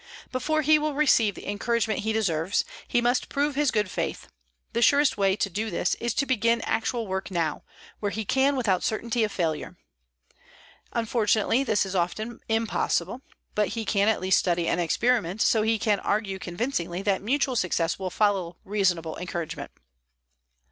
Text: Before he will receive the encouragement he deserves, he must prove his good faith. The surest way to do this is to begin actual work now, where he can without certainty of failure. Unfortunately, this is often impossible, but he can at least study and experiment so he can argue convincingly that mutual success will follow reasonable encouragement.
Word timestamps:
Before 0.31 0.63
he 0.63 0.79
will 0.79 0.95
receive 0.95 1.35
the 1.35 1.47
encouragement 1.47 1.99
he 1.99 2.11
deserves, 2.11 2.65
he 2.87 3.01
must 3.01 3.29
prove 3.29 3.53
his 3.53 3.69
good 3.69 3.91
faith. 3.91 4.29
The 4.73 4.81
surest 4.81 5.15
way 5.15 5.35
to 5.35 5.47
do 5.47 5.69
this 5.69 5.93
is 5.99 6.15
to 6.15 6.25
begin 6.25 6.59
actual 6.61 7.05
work 7.05 7.29
now, 7.29 7.61
where 7.99 8.09
he 8.09 8.25
can 8.25 8.55
without 8.55 8.81
certainty 8.83 9.23
of 9.23 9.31
failure. 9.31 9.77
Unfortunately, 10.91 11.63
this 11.63 11.85
is 11.85 11.93
often 11.95 12.39
impossible, 12.49 13.21
but 13.53 13.77
he 13.77 13.85
can 13.85 14.07
at 14.07 14.21
least 14.21 14.39
study 14.39 14.67
and 14.67 14.81
experiment 14.81 15.39
so 15.39 15.61
he 15.61 15.77
can 15.77 15.99
argue 15.99 16.39
convincingly 16.39 17.03
that 17.03 17.21
mutual 17.21 17.55
success 17.55 17.99
will 17.99 18.09
follow 18.09 18.57
reasonable 18.65 19.17
encouragement. 19.19 19.69